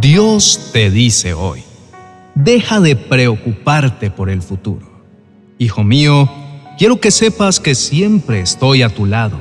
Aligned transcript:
Dios 0.00 0.70
te 0.72 0.90
dice 0.90 1.34
hoy, 1.34 1.62
deja 2.34 2.80
de 2.80 2.96
preocuparte 2.96 4.10
por 4.10 4.30
el 4.30 4.40
futuro. 4.40 4.86
Hijo 5.58 5.84
mío, 5.84 6.26
quiero 6.78 7.00
que 7.00 7.10
sepas 7.10 7.60
que 7.60 7.74
siempre 7.74 8.40
estoy 8.40 8.80
a 8.80 8.88
tu 8.88 9.04
lado. 9.04 9.36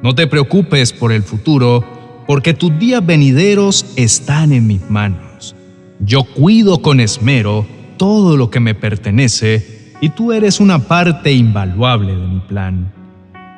No 0.00 0.14
te 0.14 0.28
preocupes 0.28 0.92
por 0.92 1.10
el 1.10 1.24
futuro, 1.24 1.84
porque 2.28 2.54
tus 2.54 2.78
días 2.78 3.04
venideros 3.04 3.86
están 3.96 4.52
en 4.52 4.68
mis 4.68 4.88
manos. 4.88 5.56
Yo 5.98 6.22
cuido 6.22 6.80
con 6.80 7.00
esmero 7.00 7.66
todo 7.96 8.36
lo 8.36 8.50
que 8.50 8.60
me 8.60 8.76
pertenece 8.76 9.94
y 10.00 10.10
tú 10.10 10.30
eres 10.30 10.60
una 10.60 10.78
parte 10.78 11.32
invaluable 11.32 12.14
de 12.14 12.26
mi 12.28 12.40
plan. 12.40 12.92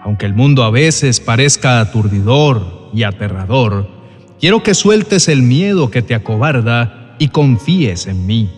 Aunque 0.02 0.24
el 0.24 0.32
mundo 0.32 0.64
a 0.64 0.70
veces 0.70 1.20
parezca 1.20 1.80
aturdidor 1.80 2.90
y 2.94 3.02
aterrador, 3.02 3.93
quiero 4.40 4.62
que 4.62 4.74
sueltes 4.74 5.28
el 5.28 5.42
miedo 5.42 5.90
que 5.90 6.02
te 6.02 6.14
acobarda 6.14 7.16
y 7.18 7.28
confíes 7.28 8.06
en 8.06 8.26
mí. 8.26 8.50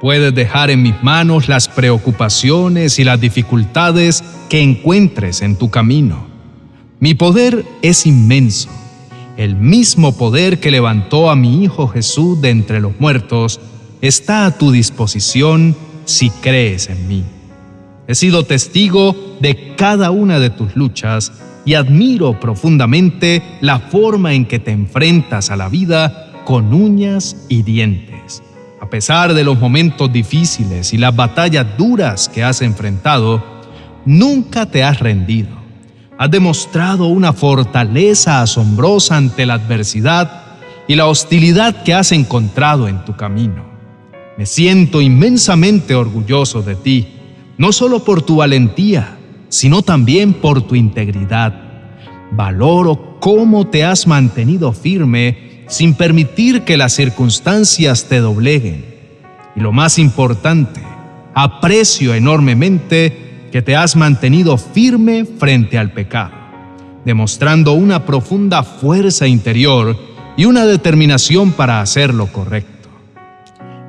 Puedes 0.00 0.34
dejar 0.34 0.70
en 0.70 0.82
mis 0.82 1.02
manos 1.02 1.48
las 1.48 1.68
preocupaciones 1.68 2.98
y 2.98 3.04
las 3.04 3.20
dificultades 3.20 4.22
que 4.48 4.60
encuentres 4.60 5.40
en 5.40 5.56
tu 5.56 5.70
camino. 5.70 6.26
Mi 7.00 7.14
poder 7.14 7.64
es 7.82 8.06
inmenso. 8.06 8.68
El 9.36 9.56
mismo 9.56 10.16
poder 10.16 10.60
que 10.60 10.70
levantó 10.70 11.30
a 11.30 11.36
mi 11.36 11.64
Hijo 11.64 11.88
Jesús 11.88 12.40
de 12.40 12.50
entre 12.50 12.80
los 12.80 12.98
muertos 13.00 13.60
está 14.00 14.46
a 14.46 14.58
tu 14.58 14.70
disposición 14.70 15.74
si 16.04 16.30
crees 16.30 16.88
en 16.88 17.08
mí. 17.08 17.24
He 18.06 18.14
sido 18.14 18.44
testigo 18.44 19.16
de 19.40 19.74
cada 19.76 20.10
una 20.10 20.38
de 20.38 20.50
tus 20.50 20.76
luchas 20.76 21.32
y 21.64 21.74
admiro 21.74 22.38
profundamente 22.38 23.42
la 23.60 23.78
forma 23.78 24.34
en 24.34 24.46
que 24.46 24.58
te 24.58 24.70
enfrentas 24.70 25.50
a 25.50 25.56
la 25.56 25.68
vida 25.68 26.42
con 26.44 26.72
uñas 26.74 27.36
y 27.48 27.62
dientes. 27.62 28.42
A 28.80 28.90
pesar 28.90 29.32
de 29.32 29.44
los 29.44 29.58
momentos 29.58 30.12
difíciles 30.12 30.92
y 30.92 30.98
las 30.98 31.16
batallas 31.16 31.66
duras 31.78 32.28
que 32.28 32.44
has 32.44 32.60
enfrentado, 32.60 33.42
nunca 34.04 34.66
te 34.66 34.84
has 34.84 35.00
rendido. 35.00 35.48
Has 36.18 36.30
demostrado 36.30 37.06
una 37.06 37.32
fortaleza 37.32 38.42
asombrosa 38.42 39.16
ante 39.16 39.46
la 39.46 39.54
adversidad 39.54 40.42
y 40.86 40.96
la 40.96 41.06
hostilidad 41.06 41.82
que 41.82 41.94
has 41.94 42.12
encontrado 42.12 42.88
en 42.88 43.04
tu 43.04 43.16
camino. 43.16 43.64
Me 44.36 44.46
siento 44.46 45.00
inmensamente 45.00 45.94
orgulloso 45.94 46.62
de 46.62 46.74
ti, 46.74 47.08
no 47.56 47.72
solo 47.72 48.04
por 48.04 48.22
tu 48.22 48.36
valentía, 48.36 49.16
sino 49.54 49.82
también 49.82 50.32
por 50.32 50.62
tu 50.62 50.74
integridad. 50.74 51.54
Valoro 52.32 53.18
cómo 53.20 53.68
te 53.68 53.84
has 53.84 54.08
mantenido 54.08 54.72
firme 54.72 55.62
sin 55.68 55.94
permitir 55.94 56.62
que 56.62 56.76
las 56.76 56.92
circunstancias 56.92 58.06
te 58.08 58.18
dobleguen. 58.18 58.84
Y 59.54 59.60
lo 59.60 59.70
más 59.70 60.00
importante, 60.00 60.80
aprecio 61.34 62.14
enormemente 62.14 63.48
que 63.52 63.62
te 63.62 63.76
has 63.76 63.94
mantenido 63.94 64.58
firme 64.58 65.24
frente 65.24 65.78
al 65.78 65.92
pecado, 65.92 66.32
demostrando 67.04 67.74
una 67.74 68.04
profunda 68.04 68.64
fuerza 68.64 69.28
interior 69.28 69.96
y 70.36 70.46
una 70.46 70.66
determinación 70.66 71.52
para 71.52 71.80
hacer 71.80 72.12
lo 72.12 72.26
correcto. 72.26 72.88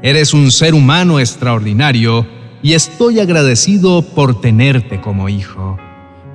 Eres 0.03 0.35
un 0.35 0.52
ser 0.52 0.75
humano 0.75 1.19
extraordinario 1.19 2.27
y 2.66 2.73
estoy 2.73 3.19
agradecido 3.19 4.02
por 4.02 4.41
tenerte 4.41 4.99
como 4.99 5.30
hijo. 5.30 5.77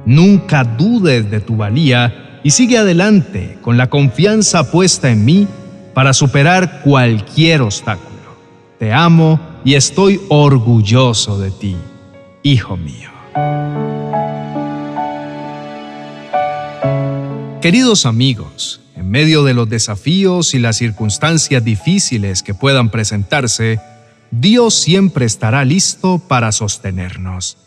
Nunca 0.06 0.62
dudes 0.62 1.28
de 1.28 1.40
tu 1.40 1.56
valía 1.56 2.38
y 2.44 2.52
sigue 2.52 2.78
adelante 2.78 3.58
con 3.62 3.76
la 3.76 3.90
confianza 3.90 4.70
puesta 4.70 5.10
en 5.10 5.24
mí 5.24 5.48
para 5.92 6.12
superar 6.12 6.82
cualquier 6.84 7.62
obstáculo. 7.62 8.36
Te 8.78 8.92
amo 8.92 9.40
y 9.64 9.74
estoy 9.74 10.20
orgulloso 10.28 11.36
de 11.36 11.50
ti, 11.50 11.76
hijo 12.44 12.76
mío. 12.76 13.10
Queridos 17.60 18.06
amigos, 18.06 18.82
en 18.94 19.10
medio 19.10 19.42
de 19.42 19.54
los 19.54 19.68
desafíos 19.68 20.54
y 20.54 20.60
las 20.60 20.76
circunstancias 20.76 21.64
difíciles 21.64 22.44
que 22.44 22.54
puedan 22.54 22.90
presentarse, 22.90 23.80
Dios 24.30 24.74
siempre 24.74 25.26
estará 25.26 25.64
listo 25.64 26.20
para 26.20 26.52
sostenernos. 26.52 27.58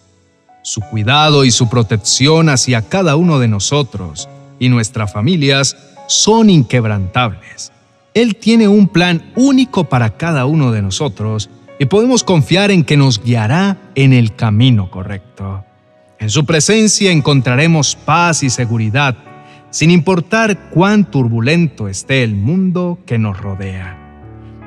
Su 0.62 0.80
cuidado 0.80 1.44
y 1.44 1.52
su 1.52 1.70
protección 1.70 2.48
hacia 2.48 2.84
cada 2.84 3.18
uno 3.18 3.40
de 3.40 3.50
nosotros 3.50 4.30
y 4.60 4.70
nuestras 4.70 5.12
familias 5.12 5.76
son 6.08 6.50
inquebrantables. 6.50 7.74
Él 8.14 8.38
tiene 8.38 8.70
un 8.70 8.88
plan 8.88 9.34
único 9.36 9.86
para 9.86 10.12
cada 10.12 10.46
uno 10.46 10.72
de 10.72 10.82
nosotros 10.82 11.50
y 11.80 11.86
podemos 11.86 12.24
confiar 12.24 12.72
en 12.72 12.86
que 12.86 12.96
nos 12.96 13.22
guiará 13.22 13.78
en 13.96 14.14
el 14.14 14.36
camino 14.36 14.90
correcto. 14.90 15.66
En 16.20 16.30
su 16.30 16.46
presencia 16.46 17.12
encontraremos 17.12 17.98
paz 17.98 18.42
y 18.44 18.50
seguridad, 18.50 19.18
sin 19.70 19.92
importar 19.92 20.70
cuán 20.70 21.12
turbulento 21.12 21.90
esté 21.90 22.24
el 22.24 22.36
mundo 22.36 23.00
que 23.06 23.18
nos 23.18 23.38
rodea. 23.38 24.00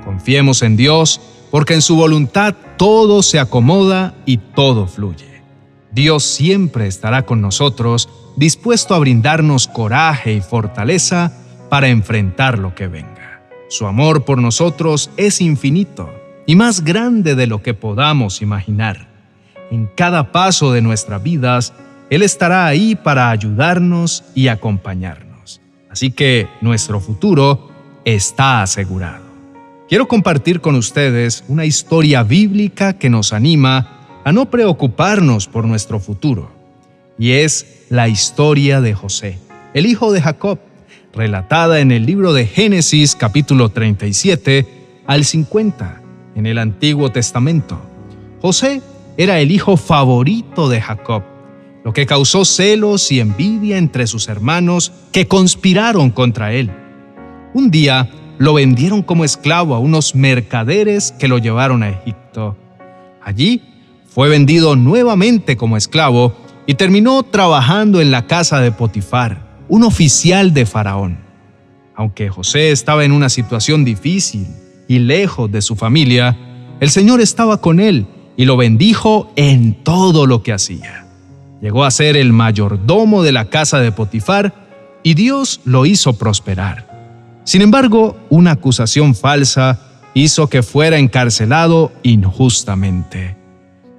Confiemos 0.04 0.60
en 0.60 0.76
Dios, 0.76 1.20
porque 1.56 1.72
en 1.72 1.80
su 1.80 1.96
voluntad 1.96 2.54
todo 2.76 3.22
se 3.22 3.40
acomoda 3.40 4.12
y 4.26 4.36
todo 4.36 4.86
fluye. 4.86 5.42
Dios 5.90 6.22
siempre 6.22 6.86
estará 6.86 7.22
con 7.22 7.40
nosotros 7.40 8.10
dispuesto 8.36 8.94
a 8.94 8.98
brindarnos 8.98 9.66
coraje 9.66 10.34
y 10.34 10.42
fortaleza 10.42 11.32
para 11.70 11.88
enfrentar 11.88 12.58
lo 12.58 12.74
que 12.74 12.88
venga. 12.88 13.40
Su 13.70 13.86
amor 13.86 14.26
por 14.26 14.36
nosotros 14.36 15.08
es 15.16 15.40
infinito 15.40 16.10
y 16.44 16.56
más 16.56 16.84
grande 16.84 17.34
de 17.34 17.46
lo 17.46 17.62
que 17.62 17.72
podamos 17.72 18.42
imaginar. 18.42 19.08
En 19.70 19.86
cada 19.86 20.32
paso 20.32 20.72
de 20.72 20.82
nuestras 20.82 21.22
vidas, 21.22 21.72
Él 22.10 22.20
estará 22.20 22.66
ahí 22.66 22.96
para 22.96 23.30
ayudarnos 23.30 24.24
y 24.34 24.48
acompañarnos. 24.48 25.62
Así 25.88 26.10
que 26.10 26.48
nuestro 26.60 27.00
futuro 27.00 27.70
está 28.04 28.60
asegurado. 28.60 29.25
Quiero 29.88 30.08
compartir 30.08 30.60
con 30.60 30.74
ustedes 30.74 31.44
una 31.46 31.64
historia 31.64 32.24
bíblica 32.24 32.94
que 32.94 33.08
nos 33.08 33.32
anima 33.32 34.20
a 34.24 34.32
no 34.32 34.50
preocuparnos 34.50 35.46
por 35.46 35.64
nuestro 35.64 36.00
futuro 36.00 36.50
y 37.16 37.32
es 37.32 37.84
la 37.88 38.08
historia 38.08 38.80
de 38.80 38.94
José, 38.94 39.38
el 39.74 39.86
hijo 39.86 40.10
de 40.10 40.20
Jacob, 40.20 40.58
relatada 41.12 41.78
en 41.78 41.92
el 41.92 42.04
libro 42.04 42.32
de 42.32 42.46
Génesis 42.46 43.14
capítulo 43.14 43.68
37 43.68 44.66
al 45.06 45.24
50 45.24 46.02
en 46.34 46.46
el 46.46 46.58
Antiguo 46.58 47.12
Testamento. 47.12 47.80
José 48.42 48.82
era 49.16 49.38
el 49.38 49.52
hijo 49.52 49.76
favorito 49.76 50.68
de 50.68 50.80
Jacob, 50.80 51.22
lo 51.84 51.92
que 51.92 52.06
causó 52.06 52.44
celos 52.44 53.12
y 53.12 53.20
envidia 53.20 53.78
entre 53.78 54.08
sus 54.08 54.26
hermanos 54.26 54.90
que 55.12 55.28
conspiraron 55.28 56.10
contra 56.10 56.52
él. 56.52 56.72
Un 57.54 57.70
día 57.70 58.10
lo 58.38 58.54
vendieron 58.54 59.02
como 59.02 59.24
esclavo 59.24 59.74
a 59.74 59.78
unos 59.78 60.14
mercaderes 60.14 61.12
que 61.18 61.28
lo 61.28 61.38
llevaron 61.38 61.82
a 61.82 61.90
Egipto. 61.90 62.56
Allí 63.22 63.62
fue 64.08 64.28
vendido 64.28 64.76
nuevamente 64.76 65.56
como 65.56 65.76
esclavo 65.76 66.34
y 66.66 66.74
terminó 66.74 67.22
trabajando 67.22 68.00
en 68.00 68.10
la 68.10 68.26
casa 68.26 68.60
de 68.60 68.72
Potifar, 68.72 69.64
un 69.68 69.84
oficial 69.84 70.52
de 70.52 70.66
Faraón. 70.66 71.18
Aunque 71.94 72.28
José 72.28 72.72
estaba 72.72 73.04
en 73.04 73.12
una 73.12 73.28
situación 73.28 73.84
difícil 73.84 74.46
y 74.88 74.98
lejos 74.98 75.50
de 75.50 75.62
su 75.62 75.76
familia, 75.76 76.36
el 76.80 76.90
Señor 76.90 77.20
estaba 77.20 77.60
con 77.60 77.80
él 77.80 78.06
y 78.36 78.44
lo 78.44 78.56
bendijo 78.56 79.32
en 79.36 79.82
todo 79.82 80.26
lo 80.26 80.42
que 80.42 80.52
hacía. 80.52 81.06
Llegó 81.62 81.84
a 81.84 81.90
ser 81.90 82.16
el 82.16 82.32
mayordomo 82.32 83.22
de 83.22 83.32
la 83.32 83.46
casa 83.46 83.80
de 83.80 83.92
Potifar 83.92 84.54
y 85.02 85.14
Dios 85.14 85.60
lo 85.64 85.86
hizo 85.86 86.18
prosperar. 86.18 86.85
Sin 87.46 87.62
embargo, 87.62 88.18
una 88.28 88.50
acusación 88.50 89.14
falsa 89.14 89.80
hizo 90.12 90.50
que 90.50 90.62
fuera 90.62 90.98
encarcelado 90.98 91.92
injustamente 92.02 93.36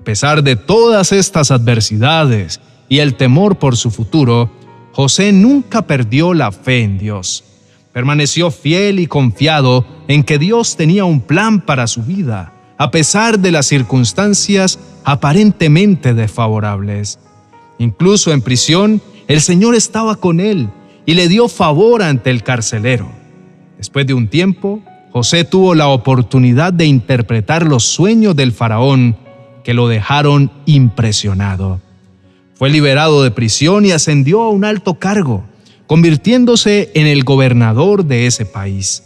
pesar 0.08 0.42
de 0.42 0.56
todas 0.56 1.12
estas 1.12 1.52
adversidades 1.52 2.62
y 2.88 3.00
el 3.00 3.16
temor 3.16 3.58
por 3.60 3.76
su 3.76 3.92
futuro, 3.92 4.50
José 4.94 5.34
nunca 5.34 5.82
perdió 5.82 6.34
la 6.34 6.54
fe 6.54 6.84
en 6.84 6.98
Dios. 6.98 7.44
Permaneció 7.92 8.50
fiel 8.50 9.02
y 9.02 9.08
confiado 9.08 9.86
en 10.08 10.24
que 10.24 10.40
Dios 10.40 10.78
tenía 10.78 11.04
un 11.04 11.20
plan 11.20 11.60
para 11.60 11.88
su 11.88 12.04
vida, 12.04 12.54
a 12.78 12.90
pesar 12.90 13.40
de 13.40 13.52
las 13.52 13.66
circunstancias 13.66 14.80
aparentemente 15.04 16.14
desfavorables. 16.14 17.20
Incluso 17.78 18.32
en 18.32 18.42
prisión, 18.42 19.02
el 19.28 19.42
Señor 19.42 19.76
estaba 19.76 20.16
con 20.16 20.40
él 20.40 20.70
y 21.06 21.16
le 21.16 21.28
dio 21.28 21.50
favor 21.50 22.02
ante 22.02 22.30
el 22.30 22.44
carcelero. 22.44 23.12
Después 23.78 24.08
de 24.08 24.14
un 24.14 24.28
tiempo, 24.28 24.82
José 25.12 25.44
tuvo 25.44 25.76
la 25.76 25.88
oportunidad 25.88 26.74
de 26.74 26.86
interpretar 26.86 27.66
los 27.66 27.84
sueños 27.84 28.36
del 28.36 28.52
faraón 28.52 29.16
que 29.64 29.74
lo 29.74 29.88
dejaron 29.88 30.52
impresionado. 30.66 31.82
Fue 32.56 32.70
liberado 32.70 33.24
de 33.24 33.32
prisión 33.32 33.86
y 33.86 33.92
ascendió 33.92 34.42
a 34.42 34.50
un 34.50 34.66
alto 34.66 34.96
cargo, 34.96 35.44
convirtiéndose 35.86 36.92
en 36.96 37.06
el 37.06 37.24
gobernador 37.24 38.06
de 38.06 38.28
ese 38.28 38.46
país. 38.46 39.04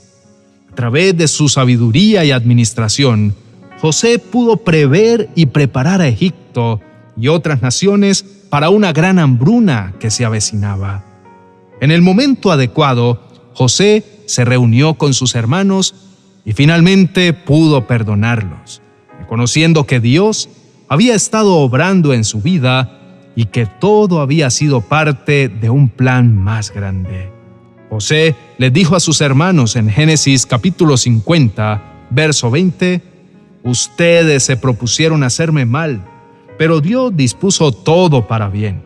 A 0.72 0.76
través 0.76 1.18
de 1.18 1.28
su 1.28 1.50
sabiduría 1.50 2.24
y 2.24 2.32
administración, 2.32 3.36
José 3.82 4.20
pudo 4.20 4.58
prever 4.58 5.30
y 5.36 5.48
preparar 5.48 6.02
a 6.02 6.08
Egipto 6.08 6.80
y 7.18 7.28
otras 7.28 7.62
naciones 7.62 8.24
para 8.50 8.70
una 8.70 8.94
gran 8.94 9.20
hambruna 9.20 9.96
que 10.00 10.12
se 10.12 10.24
avecinaba. 10.24 11.04
En 11.82 11.92
el 11.92 12.02
momento 12.02 12.52
adecuado, 12.52 13.31
José 13.54 14.04
se 14.26 14.46
reunió 14.46 14.96
con 14.96 15.14
sus 15.14 15.36
hermanos 15.36 15.96
y 16.46 16.54
finalmente 16.54 17.34
pudo 17.34 17.88
perdonarlos, 17.88 18.82
reconociendo 19.20 19.86
que 19.86 20.00
Dios 20.00 20.50
había 20.88 21.16
estado 21.16 21.56
obrando 21.58 22.14
en 22.14 22.24
su 22.24 22.42
vida 22.42 22.98
y 23.36 23.46
que 23.46 23.66
todo 23.66 24.22
había 24.22 24.50
sido 24.50 24.82
parte 24.82 25.48
de 25.48 25.70
un 25.70 25.90
plan 25.90 26.36
más 26.36 26.74
grande. 26.74 27.32
José 27.90 28.36
les 28.58 28.72
dijo 28.72 28.96
a 28.96 29.00
sus 29.00 29.22
hermanos 29.22 29.76
en 29.76 29.90
Génesis 29.90 30.46
capítulo 30.46 30.98
50, 30.98 32.08
verso 32.10 32.50
20, 32.50 33.02
Ustedes 33.64 34.44
se 34.44 34.58
propusieron 34.58 35.24
hacerme 35.24 35.66
mal, 35.66 36.04
pero 36.58 36.82
Dios 36.82 37.16
dispuso 37.16 37.72
todo 37.72 38.28
para 38.28 38.50
bien. 38.50 38.82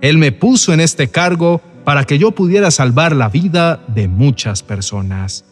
Él 0.00 0.16
me 0.16 0.32
puso 0.32 0.72
en 0.72 0.80
este 0.80 1.08
cargo 1.08 1.60
para 1.86 2.02
que 2.02 2.18
yo 2.18 2.32
pudiera 2.32 2.72
salvar 2.72 3.14
la 3.14 3.28
vida 3.28 3.80
de 3.86 4.08
muchas 4.08 4.64
personas. 4.64 5.44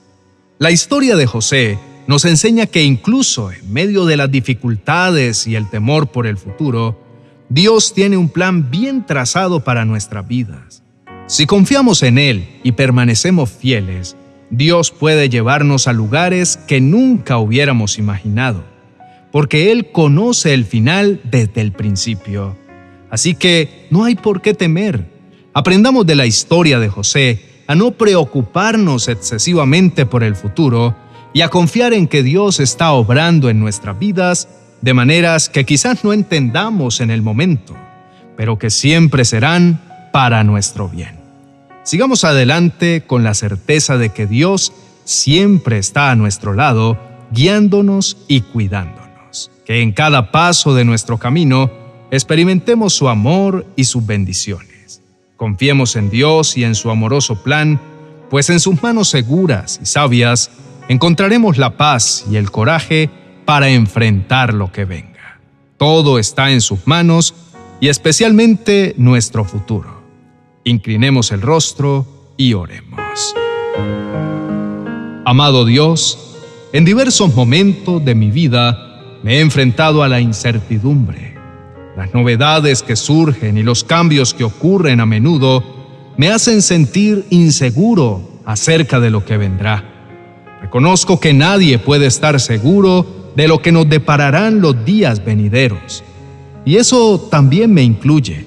La 0.59 0.73
historia 0.73 1.15
de 1.15 1.27
José 1.27 1.79
nos 2.09 2.25
enseña 2.25 2.67
que 2.67 2.83
incluso 2.83 3.53
en 3.53 3.73
medio 3.73 4.05
de 4.05 4.17
las 4.17 4.33
dificultades 4.33 5.47
y 5.47 5.55
el 5.55 5.71
temor 5.71 6.09
por 6.09 6.27
el 6.27 6.37
futuro, 6.37 7.01
Dios 7.49 7.95
tiene 7.95 8.17
un 8.17 8.29
plan 8.29 8.69
bien 8.69 9.07
trazado 9.07 9.61
para 9.61 9.85
nuestras 9.85 10.27
vidas. 10.27 10.83
Si 11.29 11.47
confiamos 11.47 12.03
en 12.03 12.19
Él 12.19 12.49
y 12.65 12.73
permanecemos 12.73 13.51
fieles, 13.51 14.17
Dios 14.51 14.91
puede 14.91 15.29
llevarnos 15.29 15.87
a 15.87 15.93
lugares 15.93 16.59
que 16.67 16.81
nunca 16.81 17.39
hubiéramos 17.39 17.97
imaginado, 17.97 18.65
porque 19.31 19.71
Él 19.71 19.93
conoce 19.93 20.53
el 20.53 20.65
final 20.65 21.21
desde 21.23 21.61
el 21.61 21.71
principio. 21.71 22.57
Así 23.09 23.37
que 23.37 23.87
no 23.91 24.03
hay 24.03 24.17
por 24.17 24.43
qué 24.43 24.53
temer. 24.53 25.14
Aprendamos 25.57 26.05
de 26.05 26.17
la 26.17 26.27
historia 26.27 26.81
de 26.81 26.89
José 26.89 27.63
a 27.69 27.77
no 27.77 27.93
preocuparnos 27.93 29.07
excesivamente 29.07 30.05
por 30.05 30.25
el 30.25 30.35
futuro 30.35 30.97
y 31.33 31.43
a 31.43 31.49
confiar 31.49 31.93
en 31.93 32.09
que 32.09 32.25
Dios 32.25 32.59
está 32.59 32.91
obrando 32.93 33.49
en 33.49 33.61
nuestras 33.61 33.97
vidas 33.97 34.49
de 34.81 34.95
maneras 34.95 35.49
que 35.49 35.65
quizás 35.65 36.03
no 36.03 36.13
entendamos 36.13 37.01
en 37.01 37.13
el 37.13 37.23
momento, 37.23 37.77
pero 38.37 38.59
que 38.59 38.69
siempre 38.69 39.25
serán 39.25 39.81
para 40.13 40.43
nuestro 40.43 40.89
bien. 40.89 41.21
Sigamos 41.85 42.25
adelante 42.25 43.05
con 43.07 43.23
la 43.23 43.35
certeza 43.35 43.97
de 43.97 44.09
que 44.09 44.27
Dios 44.27 44.73
siempre 45.05 45.79
está 45.79 46.11
a 46.11 46.17
nuestro 46.17 46.53
lado, 46.53 46.99
guiándonos 47.31 48.17
y 48.27 48.41
cuidándonos. 48.41 49.53
Que 49.65 49.83
en 49.83 49.93
cada 49.93 50.33
paso 50.33 50.75
de 50.75 50.85
nuestro 50.85 51.19
camino 51.19 51.71
experimentemos 52.11 52.93
su 52.93 53.09
amor 53.09 53.67
y 53.77 53.85
sus 53.85 54.05
bendiciones. 54.05 54.74
Confiemos 55.45 55.95
en 55.97 56.09
Dios 56.09 56.57
y 56.57 56.65
en 56.65 56.75
su 56.75 56.89
amoroso 56.89 57.43
plan, 57.43 57.79
pues 58.31 58.49
en 58.49 58.61
sus 58.61 58.83
manos 58.83 59.11
seguras 59.11 59.79
y 59.83 59.85
sabias 59.85 60.51
encontraremos 60.89 61.59
la 61.59 61.77
paz 61.77 62.25
y 62.31 62.37
el 62.37 62.51
coraje 62.51 63.11
para 63.45 63.69
enfrentar 63.69 64.55
lo 64.55 64.73
que 64.73 64.87
venga. 64.87 65.39
Todo 65.77 66.19
está 66.19 66.51
en 66.51 66.63
sus 66.63 66.87
manos 66.87 67.35
y 67.79 67.89
especialmente 67.89 68.95
nuestro 68.97 69.45
futuro. 69.45 70.03
Inclinemos 70.65 71.31
el 71.31 71.43
rostro 71.43 72.07
y 72.39 72.55
oremos. 72.55 73.35
Amado 75.27 75.67
Dios, 75.67 76.39
en 76.73 76.87
diversos 76.87 77.35
momentos 77.35 78.03
de 78.03 78.15
mi 78.15 78.31
vida 78.31 79.19
me 79.23 79.35
he 79.37 79.41
enfrentado 79.41 80.03
a 80.03 80.09
la 80.09 80.21
incertidumbre. 80.21 81.34
Las 81.97 82.13
novedades 82.13 82.83
que 82.83 82.97
surgen 82.97 83.57
y 83.57 83.63
los 83.63 83.85
cambios 83.85 84.35
que 84.35 84.43
ocurren 84.43 84.99
a 84.99 85.07
menudo 85.07 85.63
me 86.17 86.29
hacen 86.29 86.61
sentir 86.61 87.25
inseguro 87.31 88.41
acerca 88.45 88.99
de 88.99 89.11
lo 89.11 89.25
que 89.25 89.37
vendrá. 89.37 89.85
Reconozco 90.61 91.21
que 91.21 91.33
nadie 91.33 91.79
puede 91.79 92.07
estar 92.07 92.41
seguro 92.41 93.33
de 93.37 93.47
lo 93.47 93.63
que 93.63 93.71
nos 93.71 93.89
depararán 93.89 94.61
los 94.61 94.85
días 94.85 95.25
venideros. 95.25 96.03
Y 96.65 96.77
eso 96.77 97.29
también 97.31 97.73
me 97.73 97.83
incluye. 97.83 98.45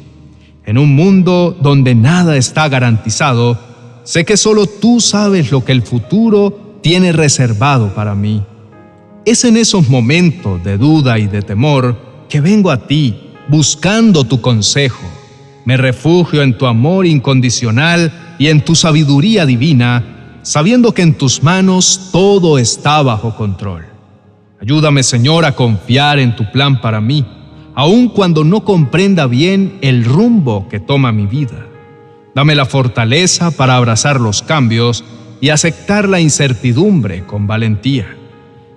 En 0.66 0.78
un 0.78 0.94
mundo 0.94 1.56
donde 1.62 1.96
nada 1.96 2.36
está 2.36 2.68
garantizado, 2.68 3.58
sé 4.04 4.26
que 4.26 4.36
solo 4.36 4.66
tú 4.66 5.00
sabes 5.00 5.52
lo 5.52 5.64
que 5.64 5.72
el 5.72 5.84
futuro 5.84 6.80
tiene 6.82 7.14
reservado 7.14 7.94
para 7.96 8.14
mí. 8.14 8.44
Es 9.24 9.46
en 9.46 9.56
esos 9.56 9.88
momentos 9.88 10.62
de 10.66 10.78
duda 10.78 11.18
y 11.18 11.28
de 11.28 11.42
temor 11.42 11.98
que 12.28 12.42
vengo 12.42 12.72
a 12.72 12.88
ti 12.88 13.27
buscando 13.48 14.24
tu 14.24 14.42
consejo. 14.42 15.06
Me 15.66 15.78
refugio 15.78 16.42
en 16.42 16.58
tu 16.58 16.66
amor 16.66 17.06
incondicional 17.06 18.36
y 18.40 18.48
en 18.48 18.64
tu 18.64 18.76
sabiduría 18.76 19.46
divina 19.46 20.18
sabiendo 20.48 20.94
que 20.94 21.02
en 21.02 21.14
tus 21.14 21.44
manos 21.44 22.08
todo 22.14 22.58
está 22.58 23.02
bajo 23.02 23.36
control. 23.36 23.86
Ayúdame, 24.62 25.04
Señor, 25.04 25.44
a 25.44 25.52
confiar 25.52 26.20
en 26.20 26.38
tu 26.38 26.50
plan 26.54 26.80
para 26.80 27.02
mí, 27.02 27.26
aun 27.76 28.08
cuando 28.08 28.46
no 28.46 28.64
comprenda 28.64 29.28
bien 29.28 29.78
el 29.82 30.06
rumbo 30.06 30.70
que 30.70 30.80
toma 30.80 31.12
mi 31.12 31.26
vida. 31.26 31.68
Dame 32.34 32.56
la 32.56 32.66
fortaleza 32.66 33.52
para 33.52 33.76
abrazar 33.76 34.22
los 34.22 34.42
cambios 34.42 35.04
y 35.42 35.50
aceptar 35.50 36.08
la 36.08 36.22
incertidumbre 36.22 37.26
con 37.26 37.46
valentía, 37.46 38.16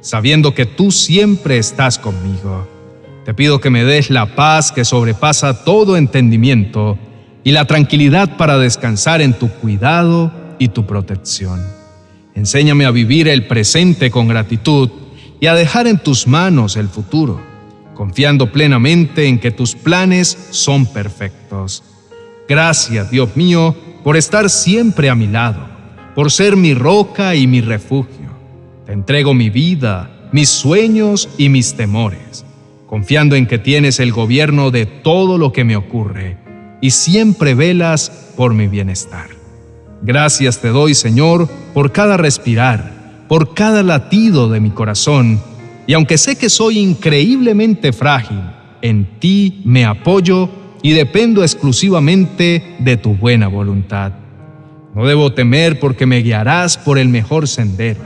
sabiendo 0.00 0.54
que 0.54 0.66
tú 0.66 0.90
siempre 0.90 1.58
estás 1.58 2.00
conmigo. 2.00 2.79
Te 3.24 3.34
pido 3.34 3.60
que 3.60 3.70
me 3.70 3.84
des 3.84 4.10
la 4.10 4.34
paz 4.34 4.72
que 4.72 4.84
sobrepasa 4.84 5.64
todo 5.64 5.96
entendimiento 5.96 6.98
y 7.44 7.52
la 7.52 7.66
tranquilidad 7.66 8.36
para 8.36 8.58
descansar 8.58 9.20
en 9.20 9.34
tu 9.34 9.48
cuidado 9.48 10.32
y 10.58 10.68
tu 10.68 10.86
protección. 10.86 11.60
Enséñame 12.34 12.86
a 12.86 12.90
vivir 12.90 13.28
el 13.28 13.46
presente 13.46 14.10
con 14.10 14.28
gratitud 14.28 14.90
y 15.40 15.46
a 15.46 15.54
dejar 15.54 15.86
en 15.86 15.98
tus 15.98 16.26
manos 16.26 16.76
el 16.76 16.88
futuro, 16.88 17.40
confiando 17.94 18.52
plenamente 18.52 19.26
en 19.26 19.38
que 19.38 19.50
tus 19.50 19.74
planes 19.74 20.48
son 20.50 20.86
perfectos. 20.86 21.82
Gracias, 22.48 23.10
Dios 23.10 23.36
mío, 23.36 23.74
por 24.02 24.16
estar 24.16 24.48
siempre 24.50 25.10
a 25.10 25.14
mi 25.14 25.26
lado, 25.26 25.66
por 26.14 26.30
ser 26.30 26.56
mi 26.56 26.74
roca 26.74 27.34
y 27.34 27.46
mi 27.46 27.60
refugio. 27.60 28.30
Te 28.86 28.92
entrego 28.92 29.34
mi 29.34 29.50
vida, 29.50 30.28
mis 30.32 30.48
sueños 30.48 31.28
y 31.38 31.48
mis 31.48 31.74
temores, 31.74 32.44
confiando 32.90 33.36
en 33.36 33.46
que 33.46 33.60
tienes 33.60 34.00
el 34.00 34.10
gobierno 34.10 34.72
de 34.72 34.84
todo 34.84 35.38
lo 35.38 35.52
que 35.52 35.62
me 35.62 35.76
ocurre 35.76 36.36
y 36.80 36.90
siempre 36.90 37.54
velas 37.54 38.32
por 38.36 38.52
mi 38.52 38.66
bienestar. 38.66 39.28
Gracias 40.02 40.60
te 40.60 40.70
doy, 40.70 40.94
Señor, 40.94 41.48
por 41.72 41.92
cada 41.92 42.16
respirar, 42.16 43.26
por 43.28 43.54
cada 43.54 43.84
latido 43.84 44.48
de 44.48 44.58
mi 44.58 44.70
corazón, 44.70 45.40
y 45.86 45.92
aunque 45.92 46.18
sé 46.18 46.36
que 46.36 46.50
soy 46.50 46.80
increíblemente 46.80 47.92
frágil, 47.92 48.40
en 48.82 49.20
ti 49.20 49.62
me 49.64 49.84
apoyo 49.84 50.48
y 50.82 50.90
dependo 50.90 51.44
exclusivamente 51.44 52.74
de 52.80 52.96
tu 52.96 53.14
buena 53.14 53.46
voluntad. 53.46 54.14
No 54.96 55.06
debo 55.06 55.32
temer 55.32 55.78
porque 55.78 56.06
me 56.06 56.22
guiarás 56.22 56.76
por 56.76 56.98
el 56.98 57.08
mejor 57.08 57.46
sendero. 57.46 58.00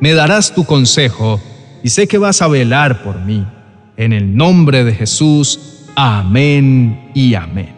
Me 0.00 0.14
darás 0.14 0.52
tu 0.52 0.64
consejo 0.64 1.40
y 1.84 1.90
sé 1.90 2.08
que 2.08 2.18
vas 2.18 2.42
a 2.42 2.48
velar 2.48 3.04
por 3.04 3.20
mí. 3.20 3.46
En 3.96 4.12
el 4.12 4.36
nombre 4.36 4.84
de 4.84 4.94
Jesús, 4.94 5.58
amén 5.96 7.10
y 7.14 7.34
amén. 7.34 7.74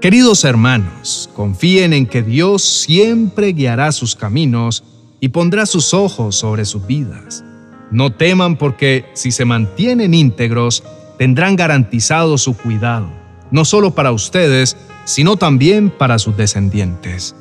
Queridos 0.00 0.42
hermanos, 0.42 1.30
confíen 1.36 1.92
en 1.92 2.06
que 2.06 2.22
Dios 2.22 2.64
siempre 2.64 3.52
guiará 3.52 3.92
sus 3.92 4.16
caminos 4.16 4.82
y 5.20 5.28
pondrá 5.28 5.66
sus 5.66 5.94
ojos 5.94 6.34
sobre 6.34 6.64
sus 6.64 6.84
vidas. 6.84 7.44
No 7.92 8.10
teman 8.10 8.56
porque 8.56 9.04
si 9.12 9.30
se 9.30 9.44
mantienen 9.44 10.14
íntegros, 10.14 10.82
tendrán 11.16 11.54
garantizado 11.54 12.36
su 12.36 12.56
cuidado, 12.56 13.08
no 13.52 13.64
solo 13.64 13.94
para 13.94 14.10
ustedes, 14.10 14.76
sino 15.04 15.36
también 15.36 15.90
para 15.90 16.18
sus 16.18 16.36
descendientes. 16.36 17.36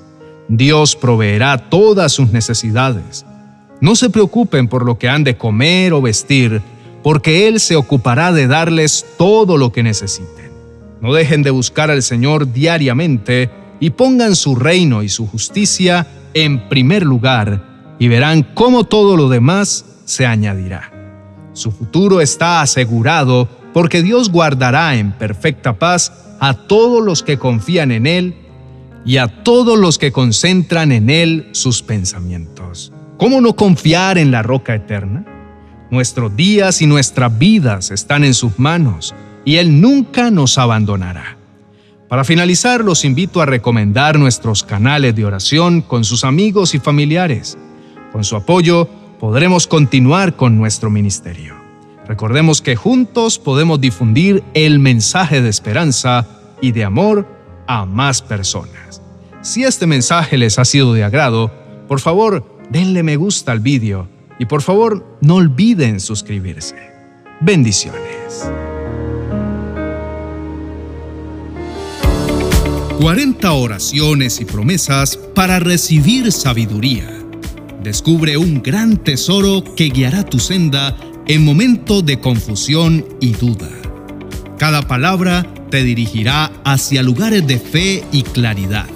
Dios 0.48 0.96
proveerá 0.96 1.58
todas 1.70 2.12
sus 2.12 2.32
necesidades. 2.32 3.26
No 3.82 3.96
se 3.96 4.12
preocupen 4.12 4.68
por 4.68 4.86
lo 4.86 5.00
que 5.00 5.10
han 5.10 5.24
de 5.24 5.38
comer 5.38 5.94
o 5.94 6.02
vestir, 6.02 6.62
porque 7.04 7.48
Él 7.48 7.60
se 7.60 7.76
ocupará 7.76 8.32
de 8.32 8.48
darles 8.48 9.06
todo 9.18 9.58
lo 9.58 9.72
que 9.72 9.84
necesiten. 9.84 10.52
No 11.02 11.14
dejen 11.14 11.44
de 11.44 11.52
buscar 11.52 11.92
al 11.92 12.04
Señor 12.04 12.52
diariamente 12.52 13.50
y 13.80 13.92
pongan 13.92 14.36
su 14.36 14.56
reino 14.56 15.04
y 15.04 15.10
su 15.10 15.28
justicia 15.28 16.08
en 16.34 16.68
primer 16.70 17.04
lugar 17.04 17.96
y 18.00 18.08
verán 18.08 18.44
cómo 18.54 18.84
todo 18.84 19.16
lo 19.16 19.30
demás 19.30 19.86
se 20.06 20.26
añadirá. 20.26 20.92
Su 21.54 21.72
futuro 21.72 22.22
está 22.22 22.62
asegurado 22.62 23.48
porque 23.74 24.02
Dios 24.02 24.30
guardará 24.30 24.96
en 24.96 25.12
perfecta 25.14 25.80
paz 25.80 26.12
a 26.40 26.54
todos 26.54 27.04
los 27.04 27.24
que 27.24 27.38
confían 27.38 27.92
en 27.92 28.08
Él 28.08 28.36
y 29.06 29.18
a 29.18 29.44
todos 29.44 29.78
los 29.78 29.98
que 29.98 30.12
concentran 30.12 30.92
en 30.92 31.10
Él 31.10 31.50
sus 31.52 31.82
pensamientos. 31.82 32.92
¿cómo 33.20 33.42
no 33.42 33.54
confiar 33.56 34.18
en 34.18 34.32
la 34.32 34.42
roca 34.42 34.74
eterna? 34.74 35.26
Nuestros 35.92 36.36
días 36.36 36.82
y 36.84 36.88
nuestras 36.88 37.38
vidas 37.40 37.90
están 37.90 38.24
en 38.24 38.36
sus 38.36 38.60
manos 38.60 39.16
y 39.44 39.56
Él 39.56 39.82
nunca 39.82 40.30
nos 40.30 40.60
abandonará. 40.60 41.38
Para 42.08 42.24
finalizar, 42.24 42.84
los 42.84 43.06
invito 43.06 43.42
a 43.42 43.48
recomendar 43.48 44.20
nuestros 44.20 44.64
canales 44.64 45.16
de 45.16 45.26
oración 45.26 45.82
con 45.82 46.04
sus 46.04 46.24
amigos 46.24 46.76
y 46.76 46.80
familiares. 46.80 47.58
Con 48.12 48.24
su 48.24 48.36
apoyo 48.36 48.88
podremos 49.20 49.66
continuar 49.66 50.36
con 50.36 50.58
nuestro 50.58 50.92
ministerio. 50.92 51.56
Recordemos 52.08 52.62
que 52.62 52.76
juntos 52.76 53.40
podemos 53.40 53.82
difundir 53.82 54.44
el 54.54 54.80
mensaje 54.80 55.42
de 55.42 55.50
esperanza 55.50 56.28
y 56.62 56.72
de 56.72 56.84
amor 56.84 57.28
a 57.68 57.86
más 57.86 58.22
personas. 58.22 59.02
Si 59.42 59.64
este 59.64 59.88
mensaje 59.88 60.38
les 60.38 60.60
ha 60.60 60.66
sido 60.66 60.94
de 60.94 61.04
agrado, 61.04 61.52
por 61.88 62.00
favor, 62.00 62.44
denle 62.70 63.02
me 63.04 63.16
gusta 63.16 63.52
al 63.52 63.60
vídeo 63.60 64.08
y 64.40 64.46
por 64.46 64.62
favor 64.62 65.18
no 65.22 65.36
olviden 65.36 66.00
suscribirse. 66.00 66.76
Bendiciones. 67.42 68.50
40 73.00 73.52
oraciones 73.54 74.42
y 74.42 74.46
promesas 74.46 75.18
para 75.36 75.60
recibir 75.60 76.32
sabiduría. 76.32 77.10
Descubre 77.84 78.36
un 78.36 78.62
gran 78.62 78.98
tesoro 78.98 79.64
que 79.76 79.86
guiará 79.86 80.26
tu 80.26 80.40
senda 80.40 80.98
en 81.28 81.46
momentos 81.46 82.06
de 82.06 82.20
confusión 82.20 83.06
y 83.22 83.32
duda. 83.32 83.70
Cada 84.58 84.82
palabra 84.82 85.48
te 85.70 85.84
dirigirá 85.84 86.52
hacia 86.66 87.02
lugares 87.02 87.48
de 87.48 87.60
fe 87.60 88.04
y 88.12 88.24
claridad. 88.24 88.88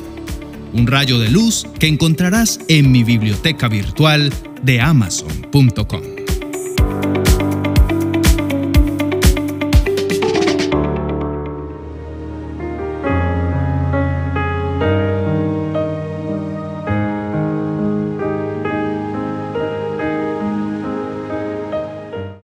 Un 0.74 0.88
rayo 0.88 1.20
de 1.20 1.30
luz 1.30 1.66
que 1.80 1.88
encontrarás 1.88 2.60
en 2.68 2.92
mi 2.92 3.06
biblioteca 3.06 3.70
virtual 3.70 4.34
de 4.64 4.80
amazon.com. 4.80 6.23